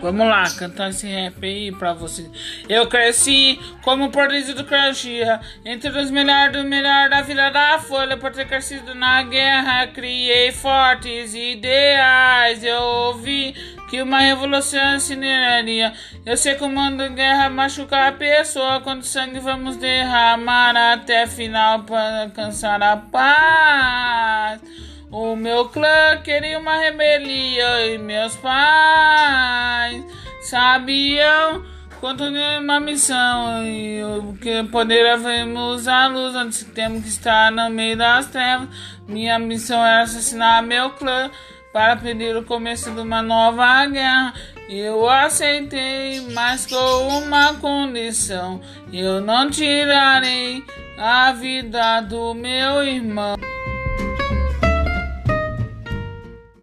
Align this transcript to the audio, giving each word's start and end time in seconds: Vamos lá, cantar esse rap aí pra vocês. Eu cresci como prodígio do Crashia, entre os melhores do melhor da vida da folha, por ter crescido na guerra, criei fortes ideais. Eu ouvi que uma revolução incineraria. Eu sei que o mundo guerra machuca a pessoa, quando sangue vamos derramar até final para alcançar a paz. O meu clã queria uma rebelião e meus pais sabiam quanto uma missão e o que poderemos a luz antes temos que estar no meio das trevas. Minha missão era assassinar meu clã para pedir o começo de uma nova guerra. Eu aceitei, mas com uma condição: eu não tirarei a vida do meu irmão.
Vamos 0.00 0.28
lá, 0.28 0.44
cantar 0.56 0.90
esse 0.90 1.08
rap 1.08 1.44
aí 1.44 1.72
pra 1.72 1.92
vocês. 1.92 2.30
Eu 2.68 2.86
cresci 2.86 3.58
como 3.82 4.10
prodígio 4.10 4.54
do 4.54 4.64
Crashia, 4.64 5.40
entre 5.64 5.90
os 5.90 6.10
melhores 6.10 6.52
do 6.52 6.62
melhor 6.62 7.10
da 7.10 7.20
vida 7.22 7.50
da 7.50 7.80
folha, 7.80 8.16
por 8.16 8.30
ter 8.30 8.46
crescido 8.46 8.94
na 8.94 9.24
guerra, 9.24 9.88
criei 9.88 10.52
fortes 10.52 11.34
ideais. 11.34 12.62
Eu 12.62 12.80
ouvi 12.80 13.54
que 13.90 14.00
uma 14.00 14.20
revolução 14.20 14.94
incineraria. 14.96 15.92
Eu 16.24 16.36
sei 16.36 16.54
que 16.54 16.62
o 16.62 16.68
mundo 16.68 17.08
guerra 17.10 17.50
machuca 17.50 18.06
a 18.06 18.12
pessoa, 18.12 18.80
quando 18.80 19.02
sangue 19.02 19.40
vamos 19.40 19.76
derramar 19.76 20.76
até 20.92 21.26
final 21.26 21.82
para 21.82 22.22
alcançar 22.22 22.80
a 22.80 22.96
paz. 22.96 24.60
O 25.10 25.34
meu 25.34 25.70
clã 25.70 26.18
queria 26.22 26.58
uma 26.58 26.76
rebelião 26.76 27.80
e 27.80 27.96
meus 27.96 28.36
pais 28.36 30.04
sabiam 30.42 31.64
quanto 31.98 32.24
uma 32.24 32.78
missão 32.78 33.64
e 33.64 34.04
o 34.04 34.34
que 34.34 34.62
poderemos 34.64 35.88
a 35.88 36.08
luz 36.08 36.34
antes 36.34 36.62
temos 36.74 37.02
que 37.04 37.08
estar 37.08 37.50
no 37.50 37.70
meio 37.70 37.96
das 37.96 38.26
trevas. 38.26 38.68
Minha 39.08 39.38
missão 39.38 39.82
era 39.82 40.02
assassinar 40.02 40.62
meu 40.62 40.90
clã 40.90 41.30
para 41.72 41.96
pedir 41.96 42.36
o 42.36 42.44
começo 42.44 42.90
de 42.90 43.00
uma 43.00 43.22
nova 43.22 43.86
guerra. 43.86 44.34
Eu 44.68 45.08
aceitei, 45.08 46.20
mas 46.32 46.66
com 46.66 47.08
uma 47.18 47.54
condição: 47.54 48.60
eu 48.92 49.22
não 49.22 49.48
tirarei 49.48 50.62
a 50.98 51.32
vida 51.32 52.02
do 52.02 52.34
meu 52.34 52.84
irmão. 52.84 53.37